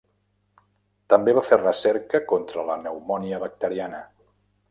[1.13, 4.01] També va fer recerca contra la pneumònia bacteriana.